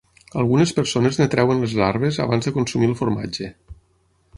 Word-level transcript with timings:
Algunes 0.43 0.73
persones 0.77 1.21
en 1.25 1.29
treuen 1.35 1.61
les 1.67 1.77
larves 1.83 2.21
abans 2.27 2.49
de 2.51 2.57
consumir 2.59 2.93
el 2.95 3.01
formatge. 3.05 3.57